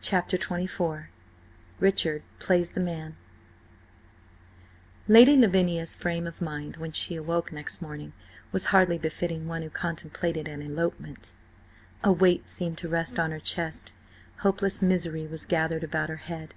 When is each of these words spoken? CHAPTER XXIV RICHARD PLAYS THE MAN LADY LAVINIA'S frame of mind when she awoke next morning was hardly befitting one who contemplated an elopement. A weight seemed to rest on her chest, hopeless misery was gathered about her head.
CHAPTER 0.00 0.38
XXIV 0.38 1.06
RICHARD 1.80 2.22
PLAYS 2.38 2.70
THE 2.70 2.80
MAN 2.80 3.16
LADY 5.08 5.36
LAVINIA'S 5.36 5.96
frame 5.96 6.28
of 6.28 6.40
mind 6.40 6.76
when 6.76 6.92
she 6.92 7.16
awoke 7.16 7.50
next 7.50 7.82
morning 7.82 8.12
was 8.52 8.66
hardly 8.66 8.98
befitting 8.98 9.48
one 9.48 9.62
who 9.62 9.70
contemplated 9.70 10.46
an 10.46 10.62
elopement. 10.62 11.34
A 12.04 12.12
weight 12.12 12.46
seemed 12.48 12.78
to 12.78 12.88
rest 12.88 13.18
on 13.18 13.32
her 13.32 13.40
chest, 13.40 13.94
hopeless 14.46 14.80
misery 14.80 15.26
was 15.26 15.44
gathered 15.44 15.82
about 15.82 16.08
her 16.08 16.18
head. 16.22 16.54